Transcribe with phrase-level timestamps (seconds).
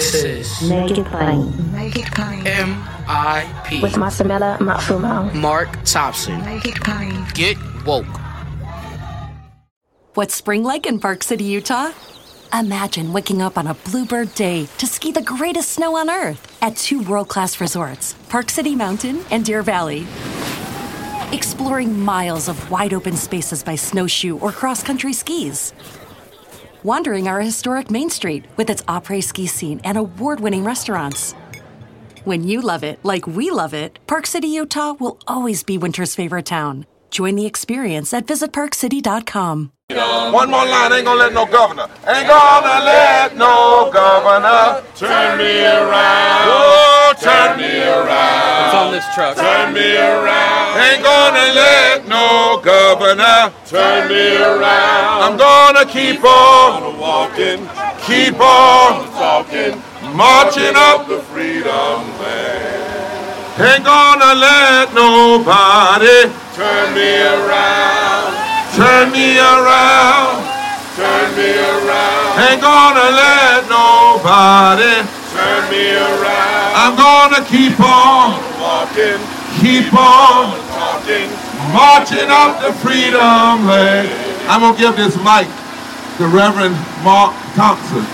[0.00, 1.72] This is Make it plain.
[1.72, 2.46] Make it plain.
[2.46, 3.82] M.I.P.
[3.82, 5.34] With Masamela Matfumo.
[5.34, 6.42] Mark Thompson.
[6.42, 7.26] Make it plain.
[7.34, 8.06] Get woke.
[10.14, 11.92] What's spring like in Park City, Utah?
[12.50, 16.78] Imagine waking up on a bluebird day to ski the greatest snow on earth at
[16.78, 20.06] two world class resorts, Park City Mountain and Deer Valley.
[21.36, 25.74] Exploring miles of wide open spaces by snowshoe or cross country skis.
[26.84, 31.34] Wandering our historic Main Street with its après ski scene and award winning restaurants.
[32.24, 36.14] When you love it like we love it, Park City, Utah will always be winter's
[36.14, 36.86] favorite town.
[37.10, 39.72] Join the experience at visitparkcity.com.
[39.90, 41.88] One more line, ain't gonna let no governor.
[42.06, 46.46] Ain't gonna let no governor turn me around.
[46.46, 48.66] Oh, turn me around.
[48.66, 49.36] It's on this truck.
[49.36, 50.78] Turn me around.
[50.78, 55.22] Ain't gonna let no governor turn me around.
[55.22, 57.68] I'm gonna keep on walking,
[58.06, 59.82] keep on talking,
[60.14, 62.80] marching up the freedom land.
[63.58, 67.99] Ain't gonna let nobody turn me around.
[68.80, 70.40] Turn me around,
[70.96, 72.40] turn me around.
[72.48, 75.04] Ain't gonna let nobody
[75.36, 76.72] turn me around.
[76.80, 79.20] I'm gonna keep on walking,
[79.60, 81.28] keep on talking,
[81.76, 84.08] marching up the freedom land.
[84.48, 85.46] I'm gonna give this mic
[86.16, 88.06] to Reverend Mark Thompson.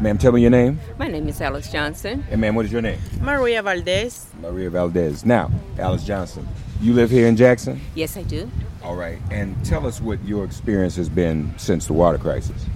[0.00, 0.78] Ma'am, tell me your name.
[0.98, 2.24] My name is Alice Johnson.
[2.30, 3.00] And ma'am, what is your name?
[3.20, 4.26] Maria Valdez.
[4.40, 5.24] Maria Valdez.
[5.24, 6.46] Now, Alice Johnson,
[6.82, 7.80] you live here in Jackson?
[7.94, 8.50] Yes, I do.
[8.82, 9.18] All right.
[9.30, 12.66] And tell us what your experience has been since the water crisis.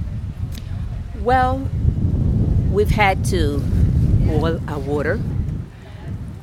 [1.22, 1.68] Well,
[2.70, 5.20] we've had to boil our water,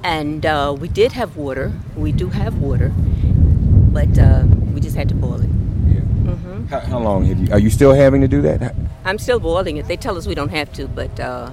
[0.03, 1.71] and uh, we did have water.
[1.95, 5.49] We do have water, but uh, we just had to boil it.
[5.87, 6.01] Yeah.
[6.01, 6.65] Mm-hmm.
[6.65, 7.53] How, how, long have you?
[7.53, 8.75] Are you still having to do that?
[9.05, 9.87] I'm still boiling it.
[9.87, 11.49] They tell us we don't have to, but uh,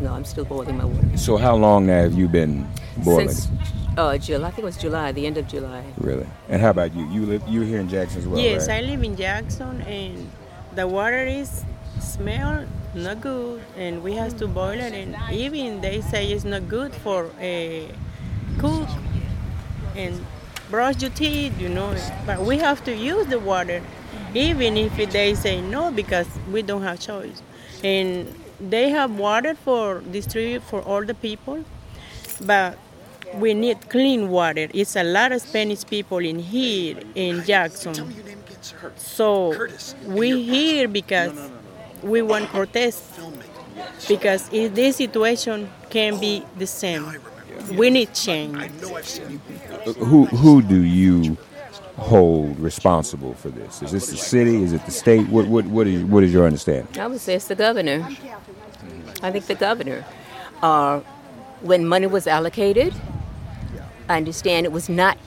[0.00, 1.16] no, I'm still boiling my water.
[1.16, 2.68] So how long now have you been
[3.04, 3.28] boiling?
[3.28, 4.48] Since uh, July.
[4.48, 5.84] I think it was July, the end of July.
[5.98, 6.26] Really?
[6.48, 7.06] And how about you?
[7.08, 8.40] You live you're here in Jackson as well?
[8.40, 8.84] Yes, right?
[8.84, 10.30] I live in Jackson, and
[10.74, 11.64] the water is
[12.00, 14.92] smell not good, and we have to boil it.
[14.92, 17.90] And even they say it's not good for a
[18.58, 18.88] cook
[19.94, 20.24] and
[20.70, 21.94] brush your teeth, you know.
[22.26, 23.82] But we have to use the water,
[24.34, 27.42] even if they say no, because we don't have choice.
[27.84, 31.64] And they have water for distribute for all the people,
[32.40, 32.78] but
[33.34, 34.68] we need clean water.
[34.72, 38.14] It's a lot of Spanish people in here in Jackson.
[38.96, 39.68] So
[40.06, 41.50] we here because
[42.02, 43.04] we want protest
[44.08, 47.16] because if this situation can be the same.
[47.74, 48.56] We need change.
[49.98, 51.36] Who who do you
[51.96, 53.82] hold responsible for this?
[53.82, 54.62] Is this the city?
[54.62, 55.26] Is it the state?
[55.28, 57.00] What what what is what is your understanding?
[57.00, 58.06] I would say it's the governor.
[59.22, 60.04] I think the governor.
[60.62, 61.00] Uh,
[61.62, 62.94] when money was allocated,
[64.08, 65.18] I understand it was not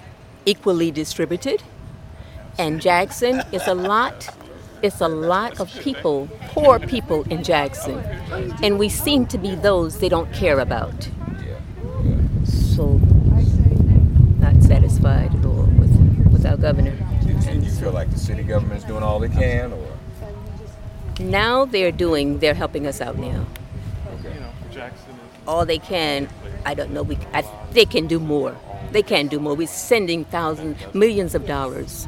[0.46, 1.64] equally distributed.
[2.58, 4.30] And Jackson is a lot
[4.82, 8.00] it's a lot of people, poor people in Jackson.
[8.64, 11.10] And we seem to be those they don't care about.
[12.46, 12.98] So
[14.40, 16.96] not satisfied at all with, with our governor.
[17.22, 19.86] Do you feel like the city government is doing all they can or
[21.20, 23.46] now they're doing they're helping us out now.
[24.20, 24.90] Okay.
[25.46, 26.30] All they can,
[26.66, 27.04] I don't know.
[27.04, 28.56] We, I, they can do more.
[28.92, 29.56] They can't do more.
[29.56, 32.08] We're sending thousands, millions of dollars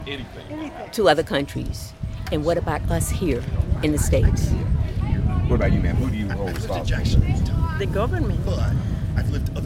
[0.93, 1.93] to other countries.
[2.31, 3.43] And what about us here
[3.83, 4.49] in the States?
[5.47, 5.95] What about you, man?
[5.97, 7.25] Who do you hold responsible?
[7.77, 8.39] The government.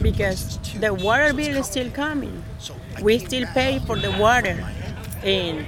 [0.02, 2.42] Because the water bill is still coming.
[3.00, 4.66] We still pay for the water.
[5.22, 5.66] And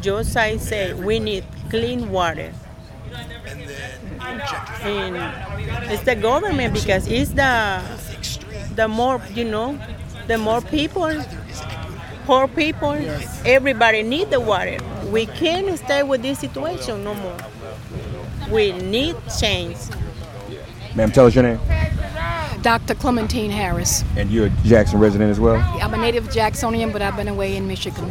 [0.00, 2.52] just I say we need clean water.
[3.12, 5.16] And then in
[5.90, 7.82] it's the government because it's the
[8.74, 9.78] the more you know,
[10.26, 11.10] the more people,
[12.24, 12.92] poor people,
[13.44, 14.78] everybody need the water.
[15.10, 17.36] We can't stay with this situation no more.
[18.50, 19.76] We need change.
[20.94, 21.60] Ma'am, tell us your name.
[22.62, 22.94] Dr.
[22.94, 24.02] Clementine Harris.
[24.16, 25.56] And you're a Jackson resident as well?
[25.80, 28.10] I'm a native Jacksonian, but I've been away in Michigan.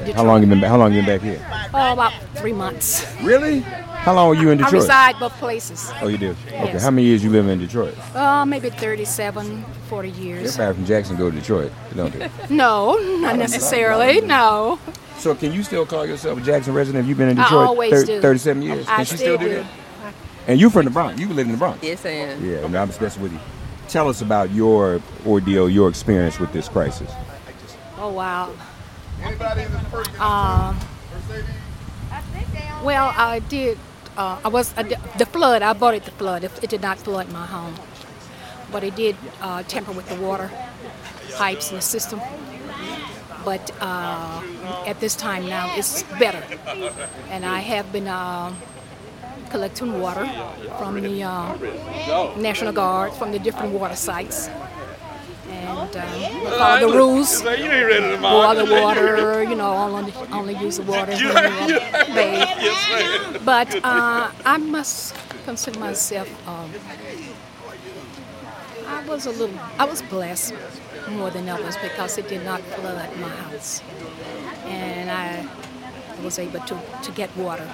[0.00, 0.12] Okay.
[0.12, 0.58] How long you been?
[0.60, 1.68] How long you been back here?
[1.74, 3.06] Oh, about three months.
[3.22, 3.60] Really?
[3.60, 4.74] How long were you in Detroit?
[4.74, 5.90] I reside both places.
[6.00, 6.34] Oh, you do?
[6.46, 6.68] Yes.
[6.68, 6.78] Okay.
[6.78, 7.94] How many years you live in Detroit?
[8.16, 10.54] Uh, maybe 37, 40 years.
[10.58, 12.30] Everybody from Jackson go to Detroit, don't they?
[12.50, 14.22] no, not necessarily.
[14.22, 14.78] No.
[15.18, 17.66] So can you still call yourself a Jackson resident if you've been in Detroit I
[17.66, 18.20] always thir- do.
[18.22, 18.88] 37 years?
[18.88, 19.54] I Can she still still do do.
[19.56, 20.14] that?
[20.46, 21.20] And you from the Bronx.
[21.20, 21.82] You live in the Bronx.
[21.82, 22.42] Yes, I am.
[22.44, 23.40] Yeah, I mean, I'm discussing with you.
[23.88, 27.10] Tell us about your ordeal, your experience with this crisis.
[27.98, 28.50] Oh, wow.
[30.18, 30.74] Uh,
[32.82, 33.78] well, I did
[34.16, 34.82] uh, I was uh,
[35.18, 35.62] the flood.
[35.62, 36.44] I bought it the flood.
[36.44, 37.74] It, it did not flood my home,
[38.72, 40.50] but it did uh, tamper with the water
[41.36, 42.20] pipes in the system.
[43.44, 44.42] But uh,
[44.86, 46.44] at this time now, it's better,
[47.30, 48.52] and I have been uh,
[49.48, 50.28] collecting water
[50.78, 51.56] from the uh,
[52.36, 54.50] National Guard from the different water sites.
[55.70, 57.42] And um, follow the rules.
[57.42, 63.44] Boil the water, you know, only, only use the water when you uh, bathe.
[63.44, 65.14] But uh, I must
[65.44, 66.70] consider myself, um,
[68.86, 70.54] I was a little, I was blessed
[71.10, 73.82] more than others because it did not flood my house.
[74.64, 75.46] And I
[76.22, 77.68] was able to, to get water.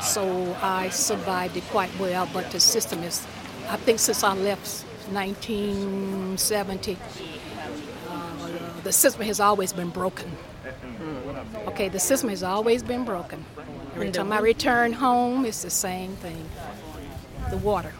[0.00, 3.26] So I survived it quite well, but the system is,
[3.68, 6.96] I think since I left 1970, uh,
[8.84, 10.30] the system has always been broken.
[11.68, 13.44] Okay, the system has always been broken.
[13.94, 16.48] Every time I return home, it's the same thing.
[17.50, 17.92] The water.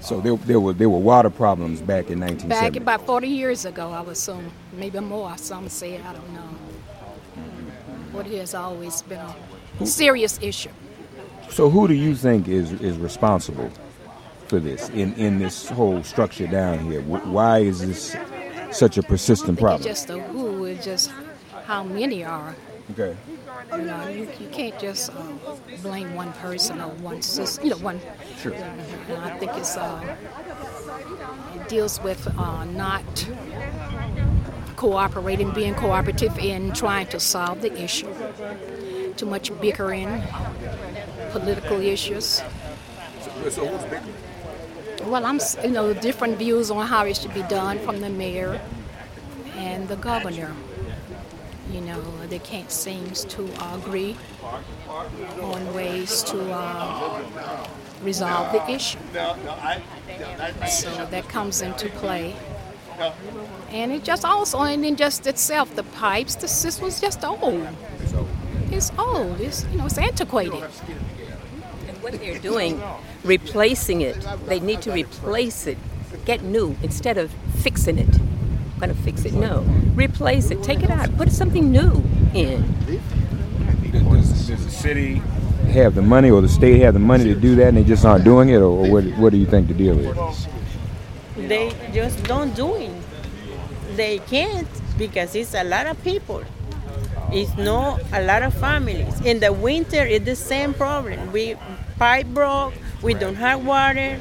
[0.00, 2.48] So there, there were there were water problems back in 1970.
[2.48, 5.36] Back about 40 years ago, I would assume, maybe more.
[5.36, 6.48] Some say I don't know.
[8.12, 9.26] But it has always been
[9.80, 10.70] a serious issue.
[11.50, 13.70] So who do you think is is responsible
[14.46, 17.02] for this in in this whole structure down here?
[17.02, 18.16] Why is this
[18.72, 19.82] such a persistent It's problem?
[19.82, 21.10] just the who, it's just
[21.64, 22.54] how many are.
[22.92, 23.16] Okay.
[23.72, 25.22] You know, you, you can't just uh,
[25.82, 27.64] blame one person or one system.
[27.64, 28.00] You know, one.
[28.40, 28.54] Sure.
[28.54, 28.80] And
[29.22, 30.16] I think it's uh,
[31.54, 33.28] it deals with uh, not
[34.76, 38.08] cooperating, being cooperative in trying to solve the issue.
[39.16, 40.22] Too much bickering,
[41.32, 42.40] political issues.
[45.04, 48.60] Well, I'm, you know, different views on how it should be done from the mayor
[49.56, 50.54] and the governor.
[51.72, 54.16] You know, they can't seem to agree
[55.40, 57.22] on ways to uh,
[58.02, 58.98] resolve the issue.
[60.68, 62.34] So that comes into play.
[63.70, 67.68] And it just also, and then just itself, the pipes, the system was just old.
[68.70, 69.40] It's old.
[69.40, 70.64] It's you know, it's antiquated.
[72.08, 72.80] What they're doing,
[73.22, 74.16] replacing it.
[74.46, 75.76] They need to replace it,
[76.24, 78.08] get new instead of fixing it.
[78.18, 79.34] I'm Gonna fix it?
[79.34, 79.60] No,
[79.94, 80.62] replace it.
[80.62, 81.14] Take it out.
[81.18, 82.02] Put something new
[82.32, 82.62] in.
[83.92, 85.16] Does, does the city
[85.72, 88.06] have the money, or the state have the money to do that, and they just
[88.06, 89.04] aren't doing it, or, or what?
[89.18, 90.46] What do you think the deal is?
[91.36, 92.90] They just don't do it.
[93.96, 96.42] They can't because it's a lot of people.
[97.30, 99.20] It's not a lot of families.
[99.20, 101.30] In the winter, it's the same problem.
[101.32, 101.56] We
[101.98, 102.74] pipe broke.
[103.02, 104.20] We don't have water.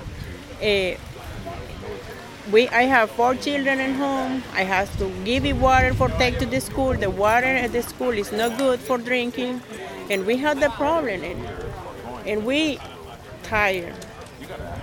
[0.62, 0.98] Eh,
[2.52, 4.44] we I have four children at home.
[4.54, 6.94] I have to give it water for take to the school.
[6.94, 9.62] The water at the school is not good for drinking,
[10.10, 11.24] and we have the problem.
[11.24, 11.48] And,
[12.26, 12.80] and we
[13.44, 13.96] tired.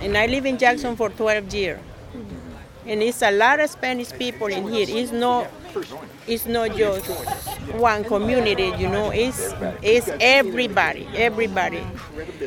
[0.01, 1.79] And I live in Jackson for 12 years
[2.85, 4.85] and it's a lot of Spanish people in here.
[4.87, 5.47] It's not,
[6.27, 7.05] it's not just
[7.73, 9.11] one community, you know.
[9.11, 11.83] It's it's everybody, everybody,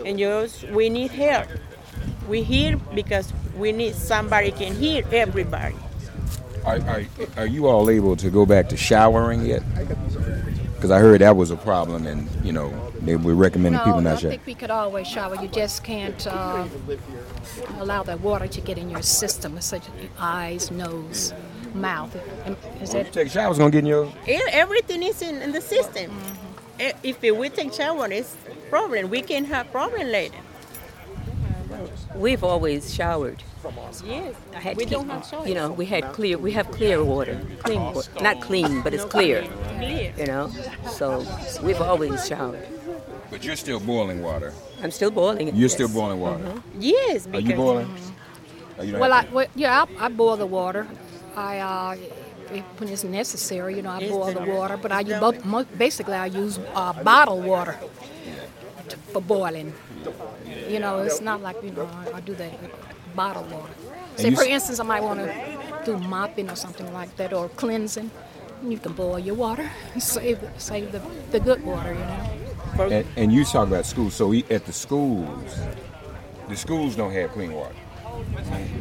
[0.05, 1.47] and just we need help.
[2.29, 5.77] We here because we need somebody can hear everybody.
[6.65, 7.03] Are, are,
[7.37, 9.63] are you all able to go back to showering yet?
[10.75, 12.71] Because I heard that was a problem, and you know
[13.01, 14.31] they were recommending No, people I not shower.
[14.31, 15.37] think we could always shower.
[15.41, 16.67] You just can't uh,
[17.79, 21.33] allow the water to get in your system, such as your eyes, nose,
[21.75, 22.15] mouth.
[22.47, 24.13] And Is that Take showers gonna get in your.
[24.27, 26.11] Everything is in, in the system.
[26.81, 28.37] Eh, If we take shower, it's
[28.71, 29.11] problem.
[29.11, 30.39] We can have problem later.
[32.15, 33.43] We've always showered.
[34.05, 35.47] Yes, I had we to keep, don't have choice.
[35.49, 39.05] you know, we had clear, we have clear water, clean water, not clean, but it's
[39.05, 39.43] clear,
[39.77, 40.15] Clear.
[40.17, 40.51] you know.
[40.91, 41.27] So
[41.63, 42.67] we've always showered.
[43.31, 44.55] But you're still boiling water.
[44.83, 45.55] I'm still boiling it.
[45.55, 45.75] You're yes.
[45.75, 46.63] still boiling water.
[46.79, 47.91] Yes, Are you boiling?
[48.79, 50.87] Or you don't well, I, well, yeah, I, I boil the water.
[51.39, 51.97] I uh,
[52.79, 54.77] when it's necessary, you know, I boil the water.
[54.77, 55.37] But I use both,
[55.79, 57.79] basically I use uh, bottled water
[58.89, 59.73] to, for boiling.
[60.69, 62.73] You know, it's not like you know I, I do that with
[63.15, 63.73] bottled water.
[64.17, 65.31] Say, for instance, I might want to
[65.85, 68.11] do mopping or something like that, or cleansing.
[68.65, 72.89] You can boil your water, save save the, the good water, you know.
[72.91, 74.15] And, and you talk about schools.
[74.15, 75.59] So at the schools,
[76.49, 77.75] the schools don't have clean water,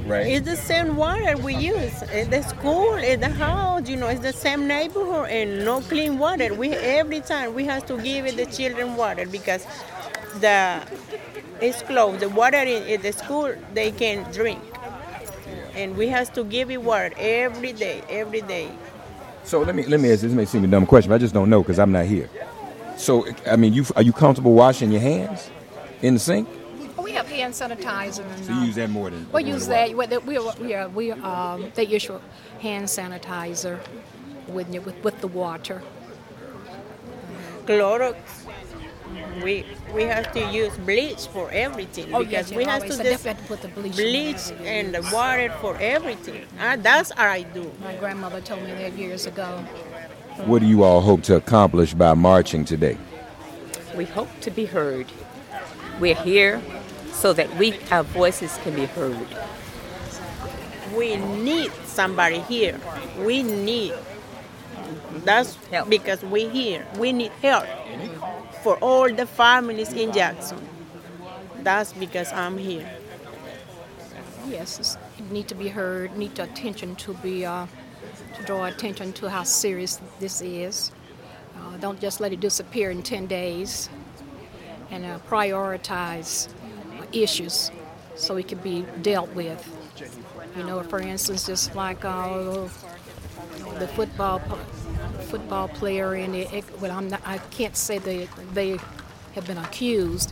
[0.06, 0.28] right?
[0.28, 3.88] It's the same water we use at the school, at the house.
[3.88, 6.54] You know, it's the same neighborhood and no clean water.
[6.54, 9.66] We every time we have to give it the children water because
[10.40, 10.82] the
[11.62, 12.20] it's closed.
[12.22, 14.62] The water in, at the school they can drink,
[15.76, 18.70] and we have to give it water every day, every day.
[19.44, 20.34] So let me let me ask this.
[20.34, 22.30] May seem a dumb question, but I just don't know because I'm not here.
[22.98, 25.50] So I mean, you are you comfortable washing your hands
[26.02, 26.48] in the sink?
[27.38, 28.26] We hand sanitizer.
[28.26, 29.96] And, So you use that more than We than use the that.
[29.96, 30.20] water.
[30.22, 32.20] We, we, we, uh, we um, they issue
[32.60, 33.80] hand sanitizer
[34.48, 35.84] with with, with the water.
[37.68, 38.16] Clorox.
[39.44, 43.06] We we have to use bleach for everything Oh, because yes, we have to said
[43.06, 46.44] just have to put the bleach bleach and the water for everything.
[46.60, 47.72] Uh, that's what I do.
[47.84, 49.64] My grandmother told me that years ago.
[50.46, 52.98] What do you all hope to accomplish by marching today?
[53.96, 55.06] We hope to be heard.
[56.00, 56.62] We're here
[57.18, 59.28] so that we, our voices can be heard.
[60.96, 62.80] We need somebody here.
[63.20, 63.94] We need.
[65.26, 65.90] That's Help.
[65.90, 66.86] because we're here.
[67.00, 67.66] We need help
[68.62, 70.60] for all the families in Jackson.
[71.64, 72.88] That's because I'm here.
[74.48, 76.16] Yes, it need to be heard.
[76.16, 77.66] Need the attention to be uh,
[78.36, 80.92] to draw attention to how serious this is.
[81.58, 83.90] Uh, don't just let it disappear in ten days,
[84.90, 86.48] and uh, prioritize
[87.14, 87.72] issues
[88.16, 89.60] so it can be dealt with.
[90.56, 92.68] You know, for instance, just like uh,
[93.80, 94.40] the football
[95.30, 98.78] football player in the well, I'm not, I can't say they they
[99.36, 100.32] have been accused.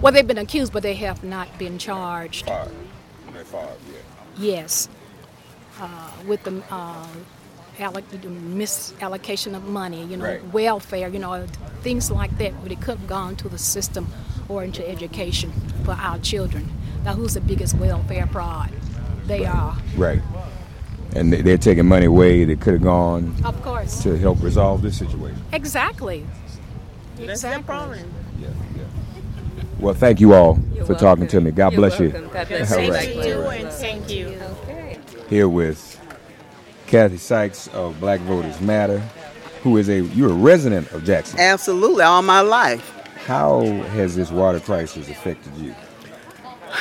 [0.00, 2.46] Well, they've been accused, but they have not been charged.
[2.46, 2.72] Five.
[3.32, 3.98] They're five, yeah.
[4.38, 4.88] Yes,
[5.80, 7.06] uh, with the uh,
[7.78, 10.44] alloc- misallocation of money, you know, Right.
[10.52, 11.46] welfare, you know,
[11.82, 14.06] things like that, but it could have gone to the system
[14.48, 15.52] or into education
[15.84, 16.68] for our children.
[17.04, 18.70] Now, who's the biggest welfare fraud?
[19.26, 20.22] They are, Right.
[21.14, 24.02] And they- they're taking money away that could have gone of course.
[24.02, 25.40] to help resolve this situation.
[25.52, 26.24] Exactly.
[27.16, 27.62] That's the Exactly.
[27.64, 27.98] problem.
[28.40, 28.82] Yeah, yeah.
[29.80, 31.50] Well, thank you all You're for talking to me.
[31.50, 32.08] God You're bless you.
[32.10, 32.76] God bless you.
[32.76, 32.92] right.
[32.92, 34.34] Thank you and thank you.
[34.64, 34.98] Okay.
[35.30, 35.98] Here with
[36.86, 39.02] Kathy Sykes of Black Voters Matter,
[39.62, 41.38] who is a you're a resident of Jackson.
[41.40, 42.92] Absolutely, all my life.
[43.28, 45.74] How has this water crisis affected you?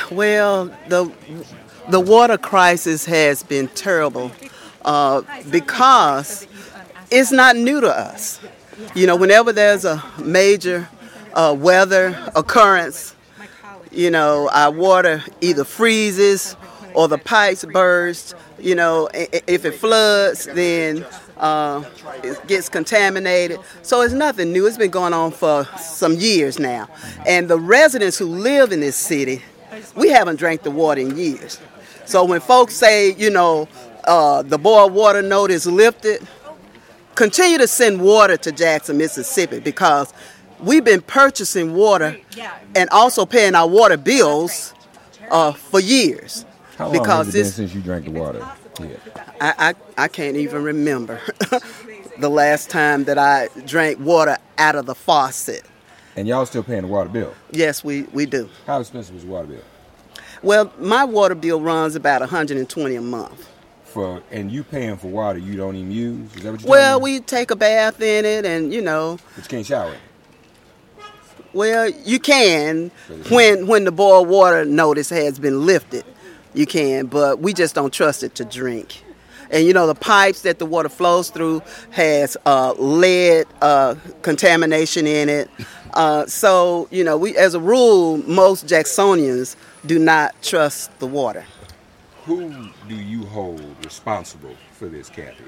[0.10, 1.12] Well, the
[1.90, 4.32] the water crisis has been terrible
[4.86, 6.48] uh, because
[7.12, 8.40] it's not new to us.
[8.96, 10.88] You know, whenever there's a major
[11.34, 13.14] uh, weather occurrence,
[13.92, 16.56] you know, our water either freezes
[16.98, 18.34] or the pipes burst.
[18.58, 21.06] You know, if it floods, then
[21.38, 21.84] uh,
[22.24, 23.60] it gets contaminated.
[23.84, 24.66] So it's nothing new.
[24.66, 26.90] It's been going on for some years now.
[27.28, 29.44] And the residents who live in this city,
[29.96, 31.62] we haven't drank the water in years.
[32.06, 33.70] So when folks say, you know,
[34.06, 36.26] uh, the boil water note is lifted,
[37.14, 40.12] continue to send water to Jackson, Mississippi, because
[40.60, 42.18] we've been purchasing water
[42.76, 44.74] and also paying our water bills
[45.30, 46.46] uh, for years.
[46.78, 48.48] How long because has it been since you drank the water?
[48.80, 49.00] here?
[49.42, 51.20] I, I, I can't even remember
[52.20, 55.64] the last time that I drank water out of the faucet.
[56.16, 57.34] And y'all still paying the water bill?
[57.52, 58.50] Yes, we, we do.
[58.66, 59.62] How expensive is the water bill?
[60.44, 63.50] Well, my water bill runs about 120 a month.
[63.86, 66.36] For and you paying for water you don't even use?
[66.36, 69.46] Is that what you're Well, we take a bath in it, and you know, But
[69.46, 69.90] you can't shower.
[69.90, 70.00] in it.
[71.54, 72.92] well, you can
[73.30, 76.04] when when the boil water notice has been lifted,
[76.58, 79.04] you can, but we just don't trust it to drink.
[79.50, 81.62] And you know, the pipes that the water flows through
[81.92, 85.50] has uh, lead uh, contamination in it.
[85.94, 91.46] Uh, so you know, we as a rule, most Jacksonians do not trust the water.
[92.26, 95.46] Who do you hold responsible for this, Kathy?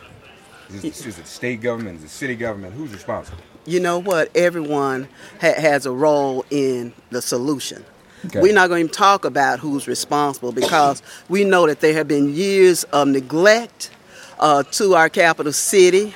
[0.69, 1.97] Is, this, is it the state government?
[1.97, 2.73] Is it the city government?
[2.73, 3.39] Who's responsible?
[3.69, 4.35] you know what?
[4.35, 5.07] Everyone
[5.41, 7.85] ha- has a role in the solution.
[8.25, 8.41] Okay.
[8.41, 12.33] We're not going to talk about who's responsible because we know that there have been
[12.35, 13.91] years of neglect
[14.39, 16.13] uh, to our capital city,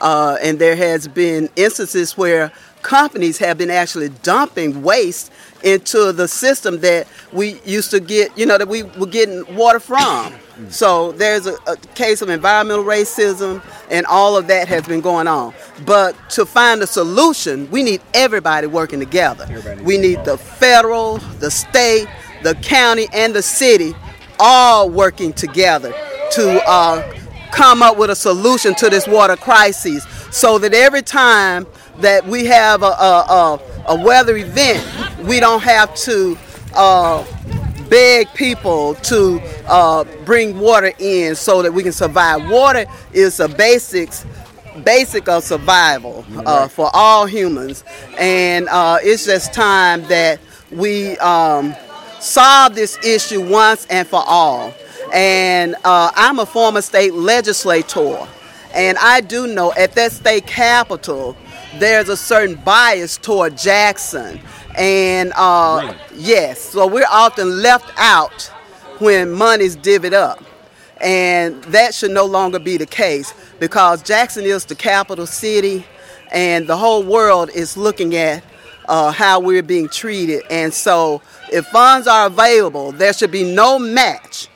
[0.00, 2.50] uh, and there has been instances where
[2.82, 5.32] companies have been actually dumping waste
[5.62, 9.80] into the system that we used to get, you know, that we were getting water
[9.80, 10.34] from.
[10.68, 15.26] So there's a, a case of environmental racism, and all of that has been going
[15.26, 15.54] on.
[15.84, 19.44] But to find a solution, we need everybody working together.
[19.48, 22.06] Everybody we need the federal, the state,
[22.42, 23.94] the county, and the city
[24.38, 25.92] all working together
[26.32, 27.14] to uh,
[27.52, 31.66] come up with a solution to this water crisis so that every time
[31.98, 34.84] that we have a, a, a, a weather event,
[35.20, 36.36] we don't have to
[36.74, 37.24] uh,
[37.94, 42.50] beg people to uh, bring water in so that we can survive.
[42.50, 44.26] Water is a basics
[44.82, 47.84] basic of survival uh, for all humans,
[48.18, 50.40] and uh, it's just time that
[50.72, 51.72] we um,
[52.18, 54.74] solve this issue once and for all.
[55.12, 58.26] And uh, I'm a former state legislator,
[58.74, 61.36] and I do know at that state capital
[61.78, 64.40] there's a certain bias toward Jackson.
[64.76, 68.50] And uh, yes, so we're often left out
[68.98, 70.42] when money's divvied up.
[71.00, 75.84] And that should no longer be the case because Jackson is the capital city
[76.32, 78.42] and the whole world is looking at
[78.88, 80.42] uh, how we're being treated.
[80.50, 84.48] And so, if funds are available, there should be no match.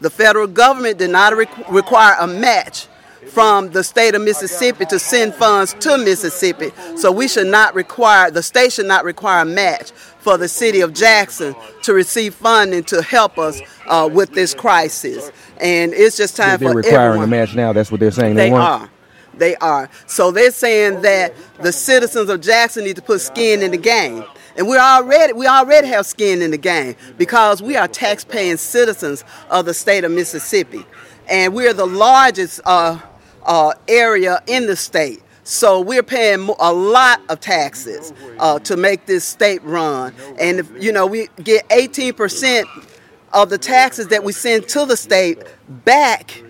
[0.00, 2.88] The federal government did not requ- require a match
[3.28, 6.70] from the state of Mississippi to send funds to Mississippi.
[6.96, 10.80] So we should not require, the state should not require a match for the city
[10.80, 15.32] of Jackson to receive funding to help us uh, with this crisis.
[15.60, 17.24] And it's just time They're for requiring everyone.
[17.24, 17.72] a match now.
[17.72, 18.36] That's what they're saying.
[18.36, 18.82] They want.
[18.82, 18.90] are.
[19.34, 19.88] They are.
[20.06, 24.24] So they're saying that the citizens of Jackson need to put skin in the game.
[24.56, 29.24] And we already we already have skin in the game because we are tax-paying citizens
[29.48, 30.84] of the state of Mississippi,
[31.26, 32.98] and we're the largest uh,
[33.44, 35.22] uh, area in the state.
[35.44, 40.14] So we're paying a lot of taxes uh, to make this state run.
[40.38, 42.64] And if you know we get 18%
[43.32, 46.42] of the taxes that we send to the state back.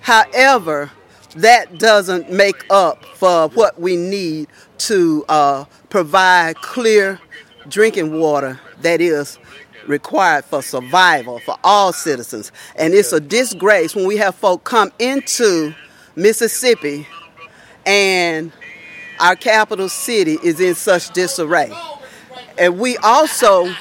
[0.00, 0.90] However,
[1.36, 7.20] that doesn't make up for what we need to uh, provide clear
[7.68, 9.38] drinking water that is
[9.86, 12.52] required for survival for all citizens.
[12.76, 15.74] And it's a disgrace when we have folk come into
[16.18, 17.06] Mississippi
[17.86, 18.52] and
[19.20, 21.72] our capital city is in such disarray.
[22.58, 23.72] And we also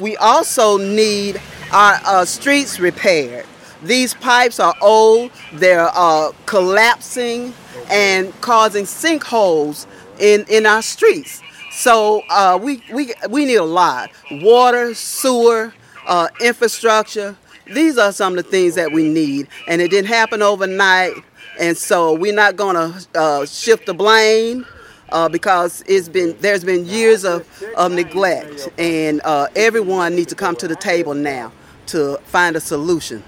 [0.00, 1.40] we also need
[1.72, 3.46] our uh, streets repaired.
[3.82, 7.54] These pipes are old, they're uh, collapsing
[7.90, 9.86] and causing sinkholes
[10.18, 11.42] in, in our streets.
[11.70, 15.74] So uh, we, we, we need a lot water, sewer,
[16.06, 17.36] uh, infrastructure.
[17.66, 19.48] These are some of the things that we need.
[19.68, 21.12] And it didn't happen overnight.
[21.58, 24.66] And so we're not going to uh, shift the blame.
[25.10, 27.46] Uh, because it's been there's been years of,
[27.76, 31.52] of neglect, and uh, everyone needs to come to the table now
[31.86, 33.22] to find a solution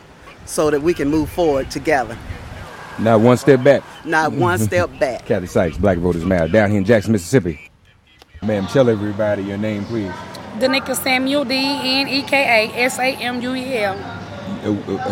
[0.46, 2.18] so that we can move forward together.
[2.98, 3.82] Not one step back.
[4.04, 5.26] Not one step back.
[5.26, 7.70] Kathy Sykes, Black Voters Matter, down here in Jackson, Mississippi.
[8.42, 10.12] Ma'am, tell everybody your name, please.
[10.58, 14.15] Dneka Samuel, D N E K A S A M U E L.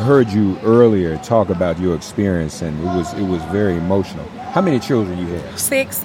[0.05, 4.25] Heard you earlier talk about your experience, and it was it was very emotional.
[4.53, 6.05] How many children you have, Six.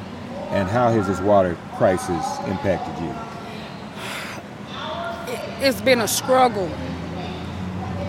[0.50, 3.13] and how has this water crisis impacted you?
[5.62, 6.70] It's been a struggle.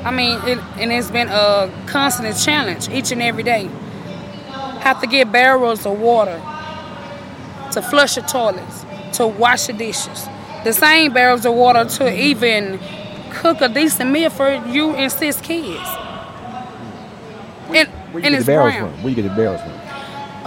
[0.05, 3.69] I mean, it, and it's been a constant challenge each and every day.
[4.81, 6.41] Have to get barrels of water
[7.73, 8.85] to flush the toilets,
[9.19, 10.27] to wash the dishes.
[10.65, 12.79] The same barrels of water to even
[13.31, 15.81] cook a decent meal for you and six kids.
[17.73, 18.91] And, Where you and get it's the barrels brown.
[18.93, 19.03] from?
[19.03, 19.73] Where you get the barrels from?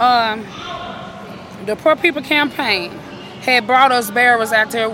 [0.00, 2.90] um, the Poor People Campaign
[3.42, 4.90] had brought us barrels out there,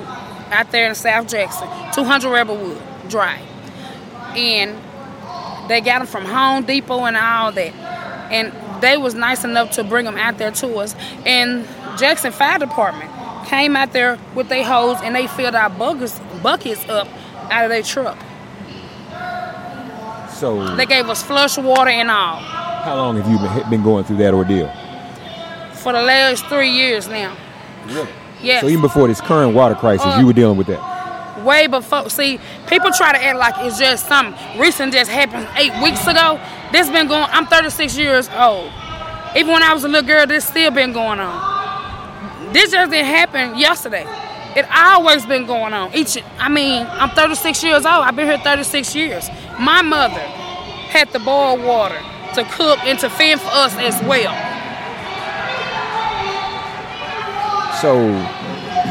[0.51, 3.41] out there in South Jackson, 200 Rebelwood dry,
[4.37, 4.77] and
[5.69, 7.75] they got them from Home Depot and all that,
[8.31, 10.95] and they was nice enough to bring them out there to us.
[11.27, 11.67] And
[11.99, 13.11] Jackson Fire Department
[13.47, 17.09] came out there with their hose and they filled our buckets buckets up
[17.51, 18.19] out of their truck.
[20.33, 22.37] So, They gave us flush water and all
[22.81, 24.73] how long have you been, been going through that ordeal?
[25.75, 27.35] for the last three years now.
[28.43, 28.61] Yes.
[28.63, 31.43] So even before this current water crisis, Uh, you were dealing with that.
[31.45, 32.09] way before.
[32.11, 36.39] See, people try to act like it's just something recent just happened eight weeks ago.
[36.73, 37.29] This been going.
[37.33, 38.71] I'm 36 years old.
[39.37, 42.53] Even when I was a little girl, this still been going on.
[42.53, 44.07] This just didn't happen yesterday.
[44.57, 45.95] It always been going on.
[45.95, 48.05] Each, I mean, I'm 36 years old.
[48.05, 49.29] I've been here 36 years.
[49.59, 50.21] My mother
[50.91, 51.99] had to boil water
[52.35, 54.35] to cook and to fend for us as well.
[57.81, 58.09] So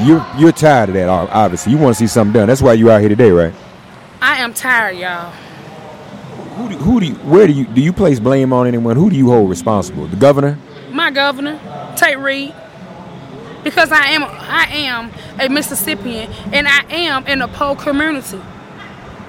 [0.04, 1.74] you're you're tired of that, obviously.
[1.74, 2.48] You want to see something done.
[2.48, 3.54] That's why you out here today, right?
[4.22, 5.32] I am tired, y'all.
[6.56, 8.95] Who do, who do you, where do you do you place blame on anyone?
[8.95, 10.08] Who do you hold responsible?
[10.08, 10.58] The governor?
[10.91, 11.60] my governor,
[11.95, 12.54] Tate Reeves,
[13.63, 18.41] because I am I am a Mississippian and I am in a poor community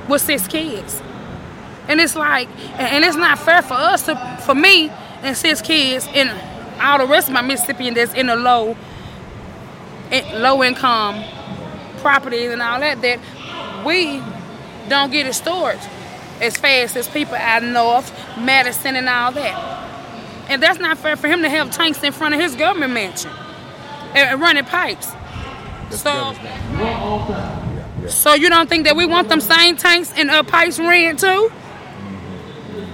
[0.08, 1.02] with six kids,
[1.88, 4.90] and it's like and it's not fair for us to for me
[5.22, 6.30] and six kids and
[6.80, 8.76] all the rest of my Mississippian that's in a low
[10.34, 11.22] low income
[11.98, 13.18] properties and all that that
[13.84, 14.22] we
[14.88, 15.78] don't get it stored
[16.40, 19.78] as fast as people out north, Madison and all that.
[20.48, 23.30] And that's not fair for him to have tanks in front of his government mansion
[24.14, 25.08] and, and running pipes.
[25.90, 26.34] So,
[28.08, 31.50] so you don't think that we want them same tanks and uh, pipes ran too?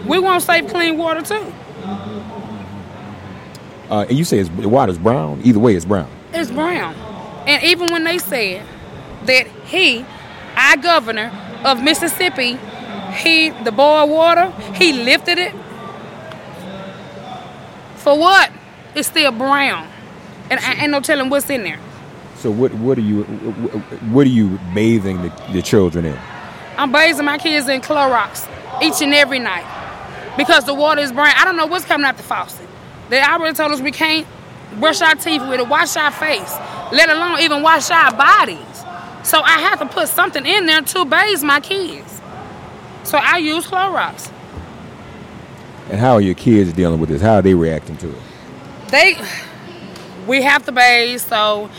[0.07, 1.53] We want safe, clean water too.
[3.91, 5.41] Uh, and you say it's, the water's brown.
[5.45, 6.11] Either way, it's brown.
[6.33, 6.95] It's brown.
[7.47, 8.67] And even when they said
[9.25, 10.05] that he,
[10.57, 11.31] our governor
[11.65, 12.59] of Mississippi,
[13.13, 15.53] he the boiled water, he lifted it.
[17.97, 18.53] For what?
[18.95, 19.89] It's still brown.
[20.51, 21.79] And I ain't no telling what's in there.
[22.37, 23.25] So what what are you
[24.13, 26.19] what are you bathing the, the children in?
[26.77, 28.47] I'm bathing my kids in Clorox
[28.83, 29.65] each and every night
[30.37, 31.33] because the water is brown.
[31.37, 32.69] I don't know what's coming out the faucet.
[33.09, 34.27] They already told us we can't
[34.79, 36.53] brush our teeth with it, wash our face,
[36.93, 38.59] let alone even wash our bodies.
[39.23, 42.21] So I have to put something in there to bathe my kids.
[43.05, 44.31] So I use Clorox.
[45.91, 47.23] And how are your kids dealing with this?
[47.23, 48.23] How are they reacting to it?
[48.89, 49.15] They,
[50.27, 51.71] we have to bathe, so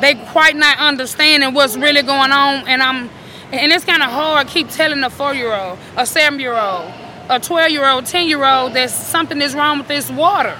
[0.00, 2.66] they quite not understanding what's really going on.
[2.68, 3.10] And I'm,
[3.52, 4.48] and it's kind of hard.
[4.48, 6.92] Keep telling a four-year-old, a seven-year-old,
[7.28, 10.56] a 12 year old, 10 year old that something is wrong with this water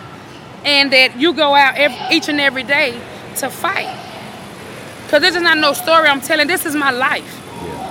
[0.64, 2.92] and that you go out every, each and every day
[3.36, 3.98] to fight.
[5.04, 7.40] Because this is not no story I'm telling, this is my life.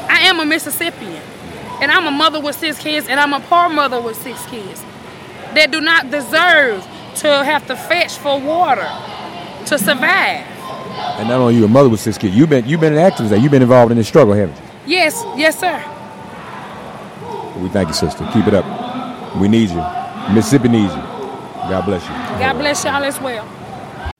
[0.10, 1.22] I am a Mississippian
[1.82, 4.82] and I'm a mother with six kids and I'm a poor mother with six kids
[5.54, 6.84] that do not deserve
[7.16, 8.90] to have to fetch for water
[9.72, 10.46] to survive.
[11.18, 13.42] And not only you, a mother with six kids, you've been you've been an activist.
[13.42, 14.64] You've been involved in this struggle, haven't you?
[14.86, 15.78] Yes, yes, sir.
[17.62, 18.28] We thank you, sister.
[18.34, 18.66] Keep it up.
[19.38, 19.84] We need you.
[20.34, 21.02] Mississippi needs you.
[21.02, 22.10] God bless you.
[22.40, 23.48] God bless y'all as well.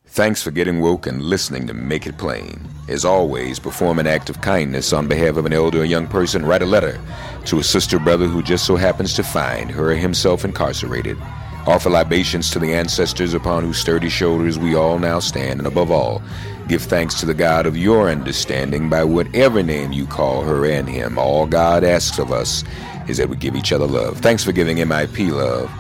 [0.06, 2.68] Thanks for getting woke and listening to Make It Plain.
[2.88, 6.46] As always, perform an act of kindness on behalf of an elder or young person.
[6.46, 7.00] Write a letter
[7.46, 11.18] to a sister brother who just so happens to find her or himself incarcerated.
[11.68, 15.60] Offer libations to the ancestors upon whose sturdy shoulders we all now stand.
[15.60, 16.22] And above all,
[16.68, 20.90] give thanks to the God of your understanding by whatever name you call her and
[20.90, 21.20] him.
[21.20, 22.64] All God asks of us
[23.08, 24.18] is that we give each other love.
[24.20, 25.72] Thanks for giving MIP love.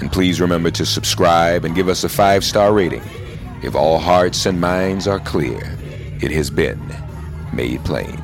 [0.00, 3.02] And please remember to subscribe and give us a five star rating.
[3.62, 5.60] If all hearts and minds are clear,
[6.20, 6.80] it has been
[7.52, 8.20] made plain.